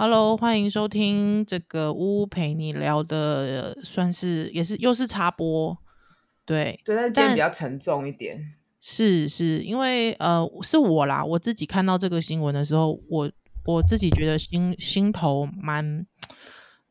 [0.00, 5.76] Hello，欢迎收听这个乌乌陪你聊的，算是也是又是插播，
[6.46, 8.54] 对对，但是今天比较沉重一点。
[8.78, 13.28] 是是，因为呃是我啦，我自己看到这个新闻的时候，我
[13.64, 16.06] 我自己觉得心心头蛮，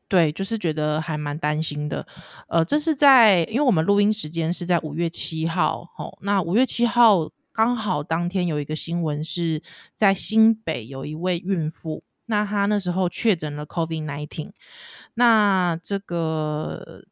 [0.06, 2.06] 对，就是觉得还蛮担心的。
[2.46, 9.62] 呃，这是在因为我们录音时间是在五月七号，哦，那五月七号刚好当天有一个新闻是
[9.94, 12.02] 在新北有一位孕妇。
[12.30, 14.52] 那他那时候确诊了 COVID nineteen，
[15.14, 17.04] 那这个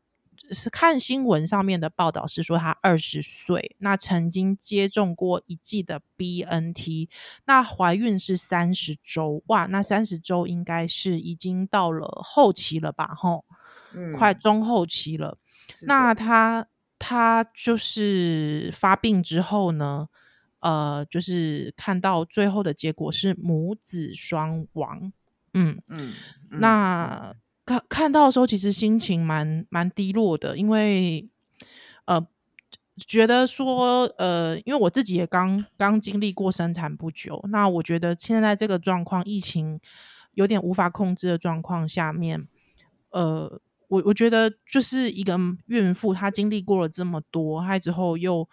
[0.52, 7.09] 是看新闻上面的报道是说他二十岁，那曾经接种过一剂的 BNT，
[7.47, 13.15] 那怀孕是三十周，哇，那三十周应该是已经到了后期了吧？
[13.16, 13.45] 吼，
[13.95, 15.38] 嗯，快中后期了。
[15.83, 16.66] 那他
[16.98, 20.09] 他就是发病之后呢？
[20.60, 25.12] 呃，就是看到最后的结果是母子双亡，
[25.52, 26.15] 嗯嗯，
[26.51, 27.34] 嗯，那
[27.65, 31.29] 看看到的时候，其实心情蛮蛮低落的，因为
[32.07, 32.26] 呃，
[32.96, 39.79] 觉得说呃，因为我自己也刚刚经历过生产不久，那我觉得现在这个状况，疫情
[40.32, 42.48] 有点无法控制的状况下面，
[43.10, 48.48] 呃，我我觉得就是一个孕妇，她经历过了这么多，她之后又。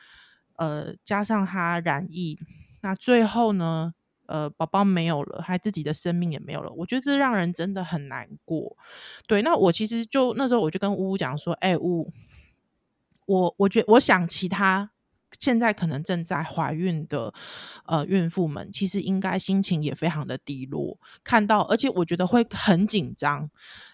[0.64, 2.40] 呃，加上他染疫，
[2.82, 3.94] 那最后呢，
[4.28, 8.78] 呃，宝宝没有了，他自己的生命也没有了，我觉得这让人真的很难过。
[9.28, 12.12] 对，那我其实就那时候我就跟呜呜讲说，哎、呜，
[13.26, 14.92] 我我觉我想其他
[15.40, 17.34] 现在可能正在怀孕的
[17.86, 23.50] 呃孕妇们，其实应该心情也非常的低落，看到，而且我觉得会很紧张。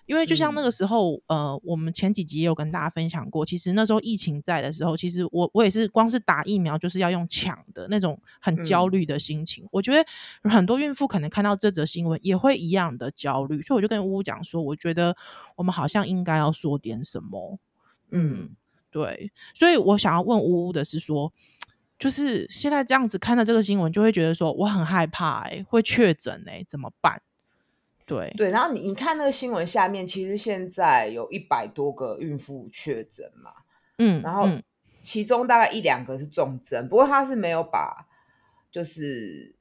[0.05, 9.63] 因为就像那个时候，嗯、呃，我们前几集也有跟大家分享过，其实那时候疫情在的时候，其实我我也是光是打疫苗就是要用抢的那种很焦虑的心情。
[9.65, 10.03] 嗯、我觉得
[10.49, 15.15] 很多孕妇可能看到这则新闻也会一样的焦虑，所以我就跟呜呜讲说，我觉得
[15.55, 17.59] 我们好像应该要说点什么。
[18.09, 18.49] 嗯，
[18.91, 21.31] 对，所以我想要问呜呜的是说，
[21.97, 27.21] 就是现在这样子看到这个新闻，就会觉得说我很害怕、欸，哎，会确诊，哎，怎么办？
[28.05, 33.51] 对对，然后你你看那个新闻下面，其实现在有一百多个孕妇确诊嘛，
[33.99, 34.49] 嗯，然后
[35.03, 38.07] 其中大概一两个是重症，不过他是没有把
[38.71, 39.55] 就是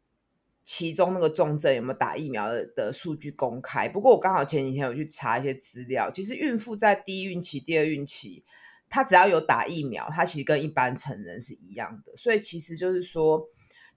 [0.62, 3.86] 其中那个重症有没有打疫苗的的数据公开。
[3.86, 8.44] 不过我刚好前几天有去查一些资料，其实孕妇在第一孕期、第二孕期，
[8.88, 12.16] 她只要有打疫苗，他其实跟一般成人是一样的。
[12.16, 13.48] 所以其实就是说，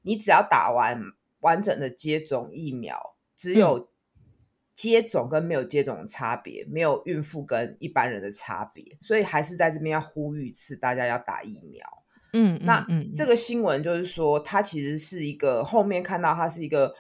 [0.02, 1.02] 你只要打完
[1.40, 3.88] 完整的接种疫苗，只有、嗯。
[4.74, 11.86] 接种跟没有接种的差别，没有孕妇跟一般人的差别，所以还是在这边要呼吁一次，大家要打疫苗。
[12.34, 16.96] 嗯，那嗯，这个新闻就是说，它其实是一个后面看到它是一个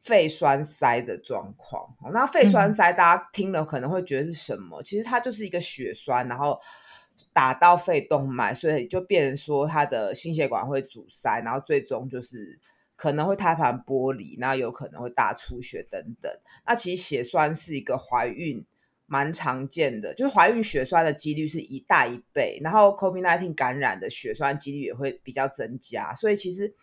[0.00, 1.94] 肺栓塞的状况。
[2.14, 4.82] 那肺栓塞大家听了可能会觉得是什么？
[4.82, 6.58] 其实它就是一个血栓，然后
[7.32, 12.58] 打到肺动脉，所以就变成说他的心血管会阻塞，然后最终就是。
[13.00, 16.32] 可能会胎盘剥离，那有可能会大出血等等。
[16.66, 18.66] 那其实血栓是一个怀孕
[19.06, 26.12] 蛮常见的，就是怀孕血栓的几率是一大一倍，然后 COVID-19 感染的血栓几率也会比较增加。
[26.12, 26.74] 所以其实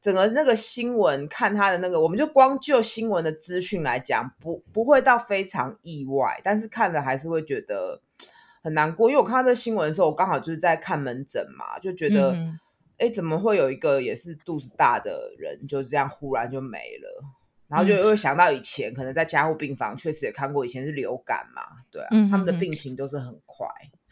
[0.00, 8.00] 整个那个新闻看它的那个，我们就光就新闻的资讯来讲，不不会到非常意外，但是看了还是会觉得
[8.62, 9.10] 很难过。
[9.10, 12.32] 因为我看到这新闻的时候，我刚好就是在看门诊嘛，就觉得。
[12.32, 12.58] 嗯
[13.00, 17.24] 哎，怎么会有一个也是肚子大的人就这样忽然就没了？
[17.66, 23.66] 然后就又想到以前、嗯、可能在加护病房确实也看过，以前是流感嘛，对啊，嗯、他们的病情都是很快。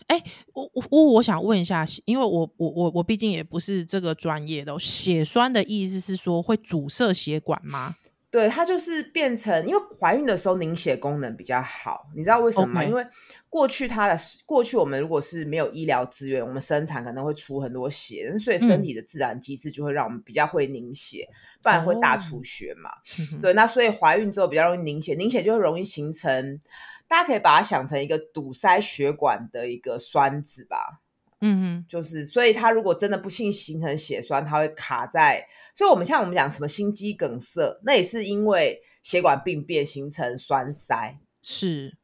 [0.07, 0.19] 哎，
[0.55, 7.97] 我我我我想问一下，因为我我我我毕竟也不是这个专业的，血栓的意思是说会阻塞血管吗？
[8.31, 13.07] 对，它就是变成，因为怀孕的时候凝血功能比较好，你知道为什么吗.因为
[13.51, 22.91] 过去它的过去我们如果是没有医疗资源，我们生产可能会出很多血，所以身体的自然机制就会让我们比较会凝血，嗯、不然会大出血嘛。
[23.33, 23.41] Oh.
[23.43, 26.61] 对，那所以怀孕之后比较容易凝血，凝血就会容易形成，
[27.09, 31.01] 大家可以把它想成一个堵塞血管的一个栓子吧。
[31.41, 35.47] 嗯哼，就是所以它如果真的不幸形成血栓，它会卡在。
[35.73, 41.17] 所以，我们像我们讲什么心肌梗塞，那也是因为血管病变形成栓塞。
[41.41, 41.97] 是，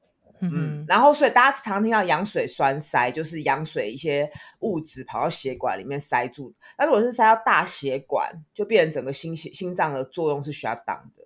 [0.52, 4.30] 嗯，然后所以大家常听到羊水栓塞，就是羊水一些
[4.60, 6.54] 物质跑到血管里面塞住。
[6.78, 11.23] 那如果是塞到大血管，就变成整个心心心脏的作用是需要挡的。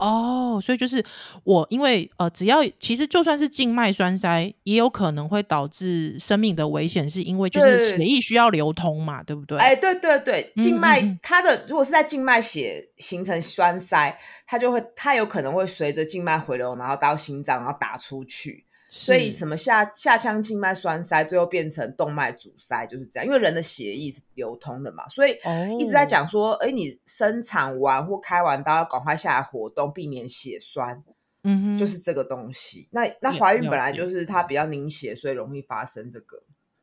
[0.00, 1.04] 哦，所以就是
[1.44, 9.58] 我，因为呃，只要其实就算是静脉栓塞，也有可能会导致生命的危险，是因为就是血液需要流通嘛，对，不对？
[9.58, 18.64] 哎，对对对，静脉它的如果是在静脉血形成栓塞，它就会它有可能会随着静脉回流，然后到心脏，然后打出去。
[18.90, 23.26] 所以什么下下腔静脉栓塞，最后变成动脉阻塞，就是这样。
[23.26, 25.38] 因为人的血液是流通的嘛，所以
[25.78, 31.02] 一直在讲说，哎、哦，你生产完或开完刀要赶快下来活动，避免血栓。
[31.42, 32.86] 嗯哼，就是这个东西。
[32.90, 36.42] 那那怀孕本来就是它比较凝血，所以容易发生这个。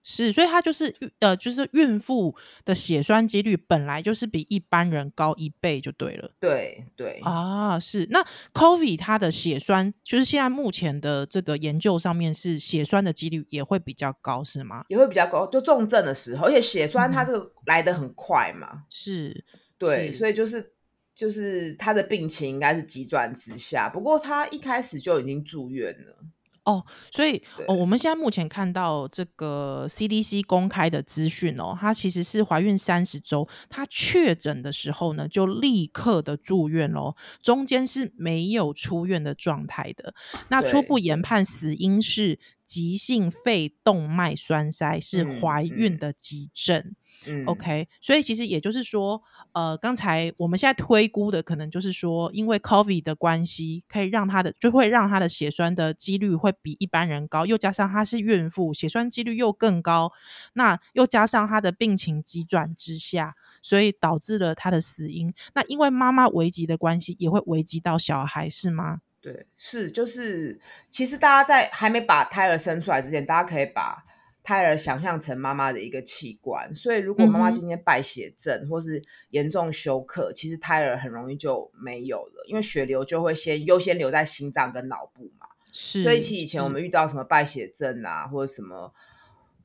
[0.10, 2.34] 是，所以它就是呃，就是孕妇
[2.64, 6.32] 的血栓几率本来就是比一般人高一倍，就对了。
[6.40, 8.08] 对对啊，是。
[8.10, 14.86] 那 COVID 它的血栓，就是现在目前的这个研究上面是血栓的几率也会比较高，是吗？
[14.88, 18.70] 也会比较高，就重症的时候，而且血栓它这个来的很快嘛。
[18.72, 19.46] 嗯、是，
[19.78, 20.72] 对，所以就是
[21.14, 26.24] 就是他的病情应该是急转直下，不过他一开始就已经住院了。
[26.68, 40.14] 哦，所以哦，我们现在目前看到这个 CDC 公开的资讯哦，她其实是怀孕三十周，她确诊的时候呢，就立刻的住院哦，中间是没有出院的状态的。
[40.50, 46.78] 那初步研判死因是急性肺动脉栓塞，是怀孕的急症。
[46.78, 49.22] 嗯嗯嗯，OK，所以其实也就是说，
[49.52, 60.12] 呃，刚才我们现在推估的可能就是说，因为 COVID 的关系，可以让他的就会让他的血栓的几率会比一般人高，又加上她是孕妇，血栓几率又更高，
[60.54, 65.34] 那又加上她的病情急转之下，所以导致了她的死因。
[65.56, 69.00] 那因为妈妈危急的关系，也会危及到小孩，是吗？
[69.20, 74.06] 对，是，就是其实大家在还没把胎儿生出来之前，大家可以把。
[74.48, 85.48] 胎儿想象成妈妈的一个器官，所以如果妈妈今天败血症或是严重休克，嗯，其实胎儿很容易就没有了，因为血流就会先优先留在心脏跟脑部嘛。
[85.74, 88.94] 是，所以其实以前我们遇到什么败血症啊，或者什么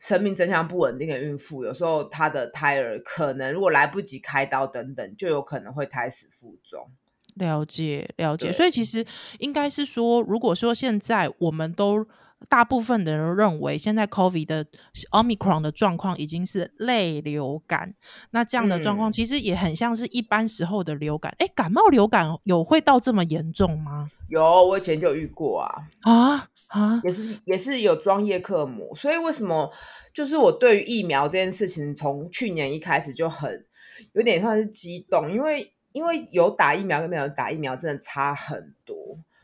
[0.00, 6.90] 生命真相不稳定的孕妇，有时候她的胎儿可能如果来不及开刀等等，就有可能会胎死腹中。
[7.36, 8.52] 了解，了解。
[8.52, 9.06] 所以其实
[9.38, 12.04] 应该是说，如果说现在我们都。
[12.48, 14.66] 大部分的人认为，现在 COVID 的
[15.10, 17.94] Omicron 的状况已经是类流感。
[18.30, 21.34] 那这样的状况其实也很像是一般时候的流感。
[21.38, 24.10] 哎、嗯，感冒流感有会到这么严重吗？
[24.28, 27.00] 有，我以前就遇过啊啊啊！
[27.04, 28.94] 也是也是有专业科目。
[28.94, 29.70] 所以为什么
[30.14, 33.66] 就是我对于疫苗这件事情，从去年一开始就很
[34.14, 38.96] 有点算是激动，因为因为有打疫苗跟没有打疫苗真的差很多。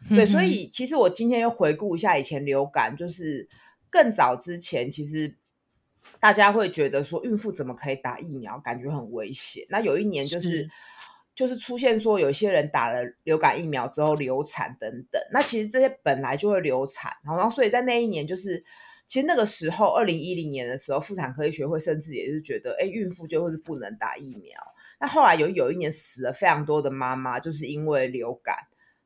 [0.08, 3.48] 对，所以其实我今天又回顾一下以前流感，就是
[3.90, 5.36] 更早之前，其实
[6.18, 9.64] 大家会觉得说孕妇怎么可以打疫苗，感觉很危险。
[9.68, 10.70] 那有一年就是，是
[11.34, 15.22] 就是出现说有一些人打了流感疫苗之后流产等等。
[15.32, 18.64] 那其实这些本来就会流产，然后所以在那一年就是，
[19.06, 24.58] 其实那个时候二零一零年的时候，妇产科医学会甚至也是觉得，哎，孕妇就会是不能打疫苗。
[25.00, 28.56] 那后来有有一年死了非常多的妈妈，就是因为流感。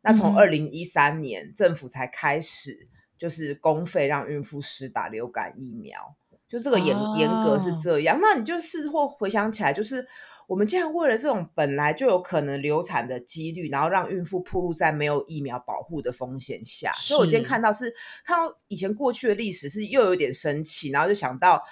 [0.03, 6.17] 那从二零一三年、嗯、政府才开始，就是公费让孕妇施打流感疫苗，
[6.49, 8.19] 就这个严严、哦、格是这样。
[8.21, 10.05] 那你就是或回想起来，就是
[10.49, 16.93] 我们竟然为了这种本来就有可能流产的几率，然后让孕妇暴露在没有疫苗保护的风险下。
[16.97, 17.95] 所以我今天看到是
[18.25, 21.63] 看到以前过去的历史，是又有点生气，然后就想到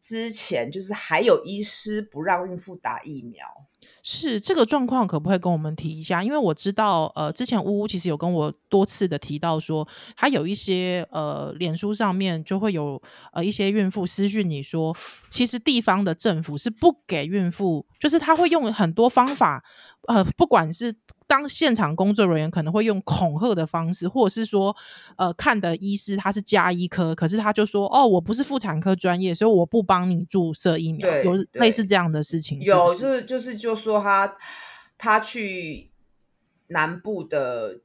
[0.00, 3.46] 之前就是还有医师不让孕妇打疫苗。
[4.02, 6.22] 是这个状况，可不可以跟我们提一下？
[6.22, 9.86] 因为我知道，呃，之前呜呜其实有跟我多次的提到说，
[10.16, 13.00] 他有一些呃，脸书上面就会有
[13.32, 14.96] 呃一些孕妇私讯你说，
[15.30, 19.62] 其实地方的政府是不给孕妇，就是他会用很多方法，
[20.08, 20.96] 呃，不管是。
[21.30, 24.74] 当现场工作人员可能会用恐吓的方式，或者是说，
[25.14, 31.08] 呃，看的医师他是加医科，可是他就说，哦，我不是妇产科专业，所以我不帮你注射疫苗。
[31.22, 32.70] 有类似这样的事情是是？
[32.70, 34.36] 有，就是就是就说他
[34.98, 35.92] 他去
[36.66, 37.78] 南部的，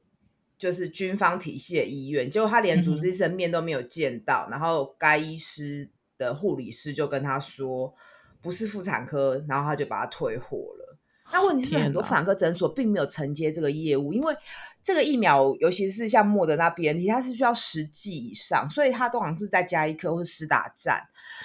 [0.58, 7.94] 就是军方体系的医院，结果他连主治医生面都没有见到，嗯、然后该医师的护理师就跟他说
[8.42, 10.85] 不是妇产科，然后他就把他退货了。
[11.32, 14.34] 那问题是很多妇产科诊所并没有承接这个业务，因为
[14.82, 21.02] 这个疫苗，尤其是像莫德那、BNT，它是需要十剂以上，所以它通常是在加一颗或是施打站。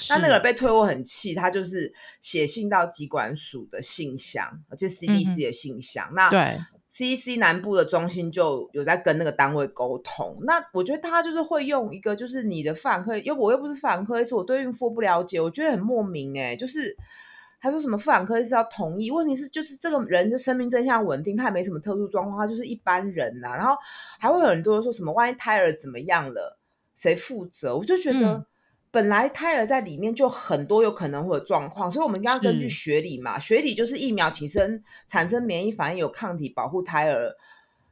[0.07, 6.07] 那那个人被推，我很气，他就是写信到疾管署的信箱，而且 CDC 的信箱。
[6.11, 6.57] 嗯、那对
[6.91, 10.37] CDC 南部的中心就有在跟那个单位沟通。
[10.43, 16.95] 那我觉得他就是会用一个，就是你的妇产科，又我又不是妇产科医师，我对孕妇不了解，我觉得很莫名哎、欸，就是。
[17.61, 23.55] 他说什么妇产科医师要同意，问题是就是这个人的生命真相稳定，他也没什么特殊状况，他就是一般人呐、啊。
[23.55, 23.75] 然后
[24.19, 26.59] 还会有很多人说什么万一胎儿怎么样了，
[26.95, 27.77] 谁负责？
[27.77, 28.33] 我就觉得。
[28.33, 28.45] 嗯
[28.93, 33.39] 本来胎儿在里面就很多有可能会有状况，所以我们应该要根据学理嘛。
[33.39, 37.33] 学理就是疫苗起身产生免疫反应，有抗体保护胎儿。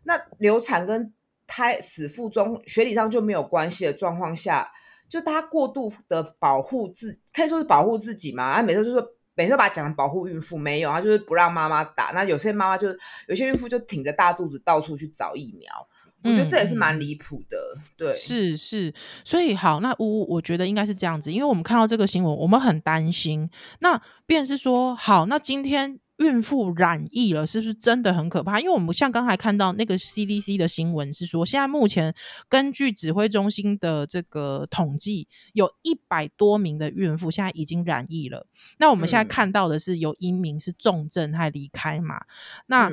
[0.03, 1.13] 那流产跟
[1.47, 4.69] 胎死腹中学理上就没有关系的状况下，
[5.07, 8.43] 就大家过度的保护自，可以说是保护自己嘛。
[8.43, 9.01] 啊，每次就说
[9.39, 12.12] 每次都把它讲成保护孕妇，没有啊，就是不让妈妈打。
[12.13, 12.89] 那有些妈妈就
[13.29, 15.88] 有些孕妇就挺着大肚子到处去找疫苗。
[16.25, 18.93] 我觉得这也是蛮离谱的，嗯、对，是是，
[19.24, 23.50] 所以好，那呜呜，我觉得应该是这样子，因为我们看到这个新闻，我们很担心。
[23.79, 28.59] 那便是说，好，那今天孕妇染疫了，是不是真的很可怕？
[28.59, 32.13] 因为我们像刚才看到那个 CDC 的新闻是说，现在目前
[32.47, 38.45] 根据指挥中心的这个统计，有一百多名的孕妇现在已经染疫了。
[38.77, 42.21] 那我们现在看到的是有一名是重症还离开嘛？
[42.67, 42.91] 那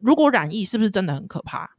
[0.00, 1.76] 如果染疫，是不是真的很可怕？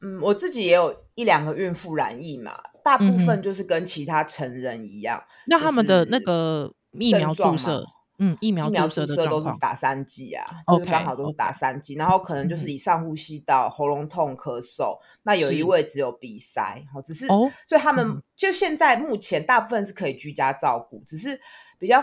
[0.00, 5.18] 嗯，我自己也有一两个孕妇染疫嘛，大部分就是跟其他成人一样。
[5.18, 7.86] 嗯就是、那他们的那个疫苗注射，
[8.20, 11.98] 嗯，疫苗注射都是打三剂啊，okay, 就是刚好都是打三剂，okay.
[11.98, 14.98] 然后可能就是以上呼吸道、嗯、喉咙痛、咳嗽。
[15.24, 21.40] 那有一位只有鼻塞，好，只是，哦、所以他们、嗯、就现在目前大部分是可以居家照顾，只是
[21.78, 22.00] 比较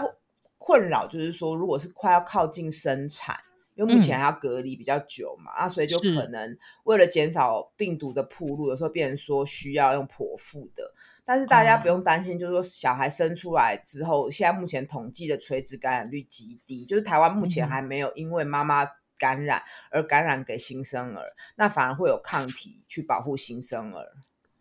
[0.58, 3.38] 困扰，就是说如果是快要靠近生产。
[3.76, 10.92] 因为目前还要隔离比较久嘛，嗯、啊，所以就可能为了减少病毒的铺路，有时候变成说需要用剖腹的。
[11.28, 18.88] 但是大家不用担心，就是说小孩生出来之后，嗯、现在目前统计的垂直感染率极低，就是台湾目前还没有因为妈妈
[19.20, 24.06] 感染而感染给新生儿，那反而会有抗体去保护新生儿。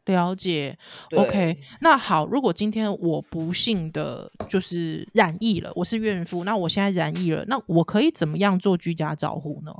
[0.06, 0.76] 了解
[1.16, 9.72] ，OK，那好，如果今天我不幸的就是染疫了，我是孕妇，那我现在染疫了，那我可以怎么样做居家照护呢？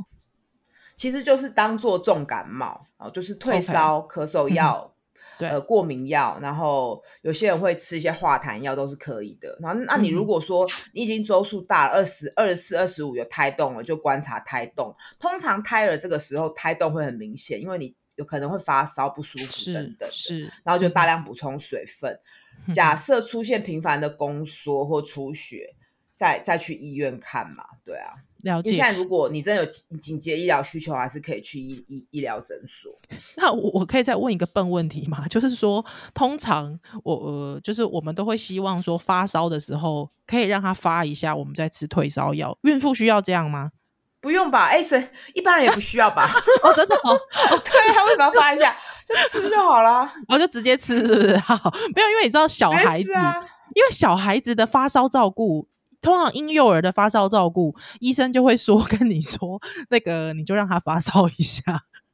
[0.97, 4.96] 其实就是当做重感冒啊，就是退烧.咳嗽药、嗯，
[5.39, 9.59] 呃，过敏药，然后有些人会吃一些化痰药，都是可以的。
[9.61, 14.95] 然后，那你如果说你已经周数大了，二十二十四、二十五有胎动了，就观察胎动。
[15.19, 17.95] 通常胎儿这个时候胎动会很明显，因为你。
[18.17, 22.19] 有可能会发烧、不舒服等等是，是，然后就大量补充水分。
[22.67, 25.75] 嗯、假设出现频繁的宫缩或出血，
[26.17, 27.63] 再再去医院看嘛。
[27.85, 28.15] 对啊，
[28.47, 28.73] 了解。
[28.73, 32.91] 现在如果你真的有紧急医疗需求，还是可以去医医医疗诊所。
[33.37, 35.27] 那我我可以再问一个笨问题吗？
[35.29, 35.85] 就是说，
[36.15, 42.57] 通常我呃，就是我们都会希望说发烧的时候可以让他发一下，我们再吃退烧药。
[42.63, 43.73] 孕妇需要这样吗？
[44.21, 44.67] 不用吧？
[44.67, 46.29] 哎，谁一般人也不需要吧？
[46.65, 47.17] 哦，真的哦。
[47.63, 48.77] 对，他为什么要发一下？
[49.07, 50.01] 就吃就好了。
[50.27, 51.37] 然后就直接吃，是不是？
[51.37, 51.55] 好，
[51.95, 53.37] 没有，因为你知道小孩子，啊、
[53.75, 55.69] 因为小孩子的发烧照顾，
[56.01, 59.61] 通常婴幼儿的发烧照顾，医生就会说 跟你说，
[59.91, 61.63] 那个你就让他发烧一下。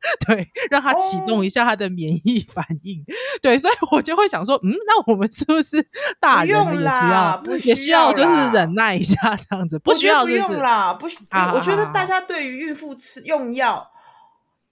[0.27, 2.99] 对，让他启动一下他的免疫反应。
[2.99, 3.17] Oh.
[3.41, 5.87] 对，所以我就会想说，嗯，那我们是不是
[6.19, 9.79] 大人也需要，不需要，也需要就是忍耐一下这样子？
[9.85, 11.19] 不需要是不是，不用啦，不需。
[11.55, 13.93] 我觉得大家对于孕妇吃用药，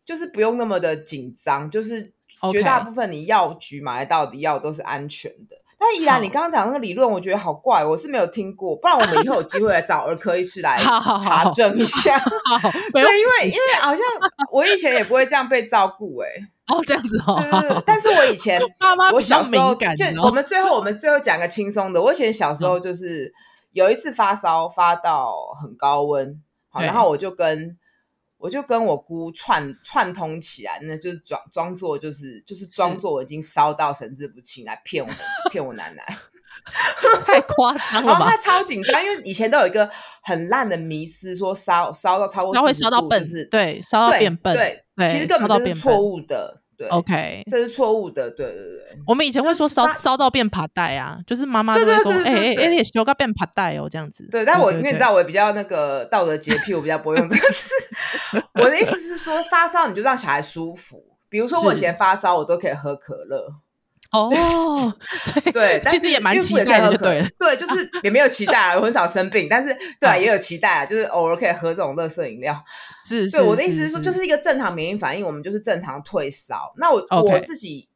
[0.05, 2.13] 就是不用那么的紧张，就是
[2.51, 5.57] 绝大部分你药局买到的药都是安全的。
[5.81, 8.77] 那依然，你刚刚讲那个理论，我觉得好怪，我是没有听过。
[8.77, 10.79] 不然我们以后有机会来找儿科医师来
[11.23, 12.19] 查证一下。
[12.93, 14.01] 对，因为因为好像
[14.53, 16.29] 我以前也不会这样被照顾，哎，
[16.69, 17.41] 哦，这样子哦。
[17.41, 22.03] 对对对，但是我以前 爸妈我小时候就我们最后我们最后讲个轻松的。
[22.03, 23.33] 我以前小时候就是
[23.73, 27.77] 有一次发烧发到很高温，好，然后我就跟。
[28.41, 35.11] 我就跟我姑串串通起来，那就是装装作就是就是装作我已经烧到神志不清来骗我
[35.51, 36.19] 骗我奶奶，
[37.27, 38.19] 太夸张了吧？
[38.19, 39.89] 然后他超紧张，因为以前都有一个
[40.23, 46.60] 很烂的迷思，说烧烧到超过四十度就是对烧到变笨，对，对，其实根本就是错误的。
[46.81, 48.31] 对，OK，这是错误的。
[48.31, 54.27] 对对对，我们以前会说烧烧到变爬带啊，就是妈妈都会说，哎哎哎，修到变爬带哦，这样子。
[54.31, 57.75] 对，但我因为你知道，我比较那个道德洁癖，我比较不会用这个词。
[58.59, 61.05] 我的意思是说，发烧你就让小孩舒服。
[61.29, 63.47] 比如说我以前发烧，我都可以喝可乐。
[64.13, 64.93] 哦，
[65.53, 72.65] 对，其实也蛮期待的，对，对，就是也没有期待，我很少生病，但是对，也有期待，就是偶尔可以喝这种乐色饮料。
[73.07, 76.75] 是，对，我的意思是说，就是一个正常免疫反应，我们就是正常退烧。
[76.77, 77.89] 那我我自己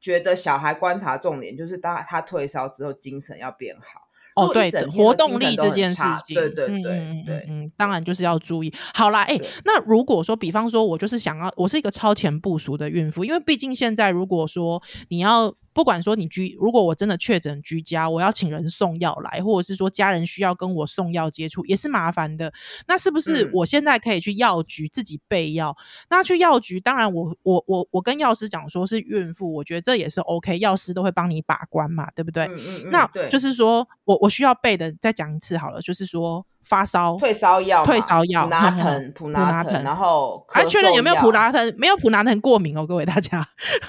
[0.00, 4.05] 觉得，小孩观察重点就是，当他退烧之后，精神要变好。
[4.36, 8.72] 哦，对，活动力这件事情，对对对对，对，嗯，当然就是要注意。
[8.94, 22.50] 好啦，哎，那如果说，比方说，我就是想要，我是一个超前部署的孕妇，因为毕竟现在如果说你要不管说你居，如果我真的确诊居家，我要请人送药来，或者是说家人需要跟我送药接触，也是麻烦的。
[22.86, 25.76] 那是不是我现在可以去药局自己备药？
[25.78, 32.46] 嗯、那去药局，当然我我我我跟药师讲说是孕妇，我觉得这也是 OK，药师都会帮你把关嘛，对不对？
[32.46, 36.46] 嗯嗯嗯，那就是说我我需要备的，再讲一次好了，就是说。
[36.68, 41.74] 发烧、退烧药、退烧药、 普拿疼、普拿疼，然后还确认有没有普拿疼？
[41.78, 43.46] 没有普拿疼过敏哦，各位大家。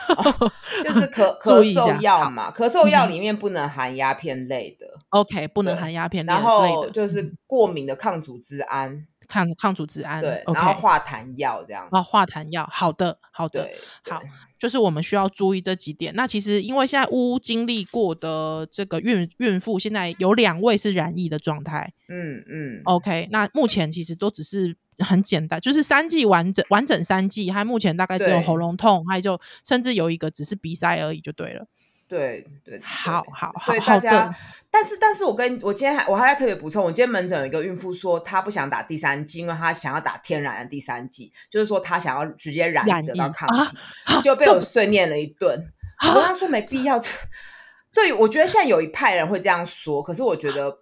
[0.09, 0.51] 哦、
[0.83, 4.85] 就是咳 咳嗽药嘛，咳嗽药里面不能含鸦片类的。
[5.09, 6.39] OK，不能含鸦片类的。
[6.39, 9.05] 然后就是过敏的抗组织胺。
[9.27, 13.69] 抗抗组织胺，对，然后化痰药这样啊，化痰药，好的，好的，
[14.09, 14.21] 好，
[14.57, 16.13] 就是我们需要注意这几点。
[16.15, 31.67] 那其实因为现在乌经历过的这个孕孕妇，现在有两位是染疫的状态，嗯嗯，OK，那目前其实都只是很简单，就是三剂完整完整三剂，还目前大概只有喉咙痛，还有就甚至有一个只是鼻塞而已，就对了。
[32.07, 34.33] 对对，好好好，所以大家，
[34.71, 45.71] 但是但是我跟我今天还我还要特别补充，我今天门诊有一个孕妇说，她不想打第三剂，因为她想要打天然的第三剂，就是说她想要直接染得到抗体，啊、就被我碎念了一顿。
[46.07, 46.99] 我跟她说没必要，
[47.93, 50.79] 对，我觉得现在有一派人会这样说，可是我觉得。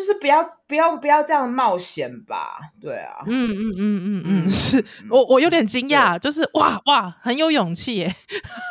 [0.00, 8.16] 就是不要不要不要这样冒险吧，对啊，嗯嗯嗯嗯嗯，是我我有点惊讶，就是哇哇很有勇气耶，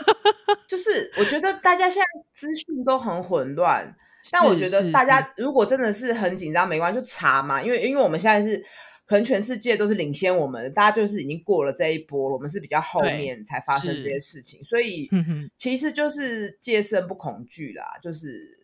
[0.67, 3.95] 就是我觉得大家现在资讯都很混乱，
[4.31, 8.57] 但我觉得大家如果真的是很紧张，没关系就查嘛，因为因为我们现在是
[9.05, 15.07] 可能全世界都是领先我们，大家就是已经过了这一波了，我们是比较后面才发生这些事情，所以
[15.55, 18.57] 其实就是戒慎不恐惧啦，就是。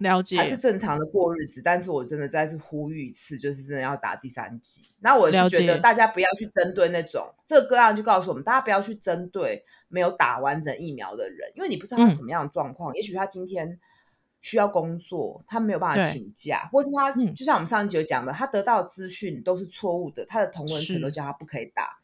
[0.00, 4.82] 了解，还是正常的过日子，但是我真的再次呼吁一次，就是真的要打第三剂。
[5.00, 13.78] 那我是觉得大家不要去针对那种，这个个案就告诉我们，大家不要去针对没有打完整疫苗的人，因为你不知道他什么样的状况，嗯、也许他今天
[14.40, 21.98] 需要工作，他没有办法请假，或是他、嗯、就像我们上一集有讲的，他得到资讯都是错误的，他的同文层都叫他不可以打。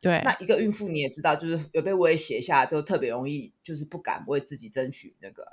[0.00, 5.46] 对，那一个孕妇你也知道，就是有被威胁下，就特别容易就是不敢为自己争取那个。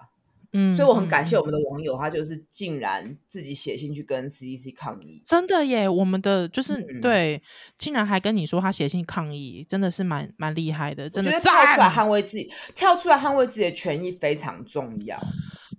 [0.54, 5.88] 嗯，所以我很感谢我们的网友，他就是竟然自己写信去跟 CDC 抗议，真的耶！
[5.88, 7.42] 我们的就是、嗯、对，
[7.78, 11.30] 竟然还跟你说他写信抗议，真的是蛮蛮厉害的，真的。
[11.30, 15.20] 我觉得跳出来捍卫自己，跳出来捍卫自己的权益非常重要。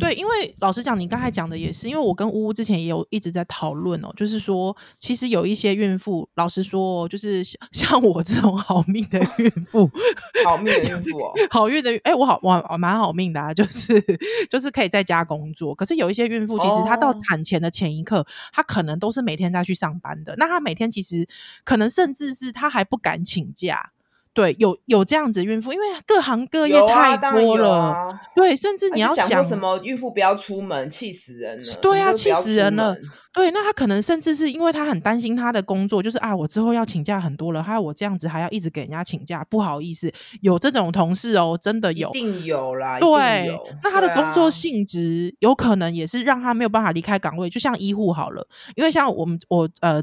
[0.01, 9.89] 对，因为老实讲，你刚才讲的也是，因为我跟呜呜之前也有一直在讨论哦，就是说，其实有一些孕妇，老实说，就是像像我这种好命的孕妇，
[10.45, 14.03] 好命的孕妇哦，好运的，哎，我好，我蛮好命的啊，就是
[14.49, 15.75] 就是可以在家工作。
[15.75, 21.29] 可是有一些孕妇，其实她到产前的前一刻，她可能都是每天在去上班的，那她每天其实
[21.63, 23.93] 可能甚至是她还不敢请假。
[24.33, 27.81] 对，有有这样子孕妇，因为各行各业太多了。
[27.81, 31.65] 啊、对，甚至你要想什么孕妇不要出门，气死人了。
[31.83, 32.97] 对啊，气死人了。
[33.33, 40.13] 对，那他可能甚至是因为他很担心他的工作，就是啊，我之后要请假很多了，还有我这样子还要一直给人家请假，不好意思，
[40.43, 43.01] 有这种同事哦，真的有，一定有啦。
[43.01, 50.01] 对，有那他的工作性质有可能也是让他没有办法离开岗位，就像医护好了，因为像我们我呃。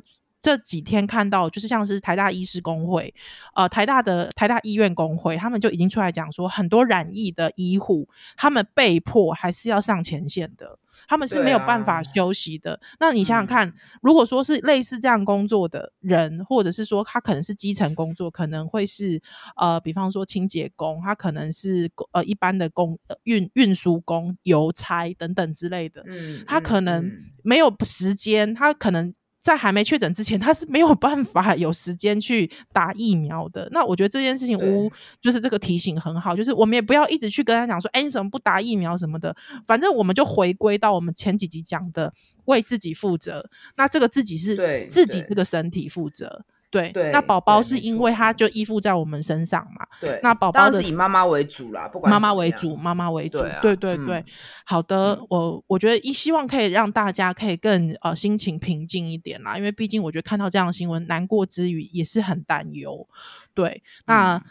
[0.48, 3.14] 这几天看到，就是像是台大医师工会，
[3.54, 8.08] 呃，台大的台大医院工会，他们就已经出来讲说，很多染疫的医护，
[8.38, 12.76] 他们被迫还是要上前线的，他们是没有办法休息的。
[12.76, 19.22] 啊、那你想想看，嗯、如果说是类似这样工作的人，或者是说他可能是基层工作，可能会是
[19.58, 27.12] 呃，比方说清洁工，他可能是呃一般的工运运输工、邮差等等之类的，嗯，他可能
[27.44, 29.14] 没有时间，他可能。
[29.48, 33.68] 在还没确诊之前，他是没有办法有时间去打疫苗的。
[33.74, 39.36] 那我觉得这件事情，无就是这个提醒很好，就是我们也不要一直去跟他讲说，哎，你怎么不打疫苗什么的。
[39.66, 42.14] 反正我们就回归到我们前几集讲的，
[42.46, 43.50] 为自己负责。
[43.78, 46.46] 那这个自己是自己这个身体负责。
[46.70, 49.88] 对，对，那宝宝是因为他就依附在我们身上嘛。
[50.02, 53.40] 对，那宝宝是以妈妈为主啦，不管妈妈为主，妈妈为主。
[53.62, 54.24] 对对对，
[54.66, 63.08] 好的，我我觉得一希望可以让大家可以更呃心情平静一点啦，因为毕竟我觉得看到这样的新闻，难过之余也是很担忧。
[63.54, 64.42] 对，那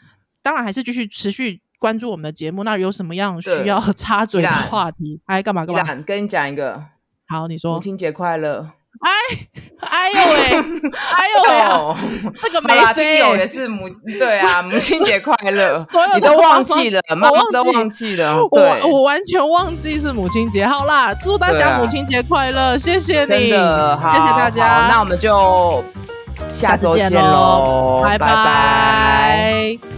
[0.42, 2.64] 当然还是继续持续关注我们的节目。
[2.64, 5.20] 那有什么样需要 插嘴的话题？
[5.26, 6.02] 哎，干嘛干嘛？
[6.02, 6.82] 跟你讲一个，
[7.28, 8.70] 好，你说母亲节快乐。
[9.00, 9.10] 哎，
[9.80, 15.76] 哎呦喂，哎呦喂，这个没事，有也是母对啊，母亲节快乐，
[16.14, 20.66] 你都忘记了，妈妈都忘记了，我我完全忘记是母亲节。
[20.66, 25.84] 好啦，祝大家母亲节快乐，谢谢你，谢谢大家，那我们就
[26.48, 29.95] 下周见喽，拜拜。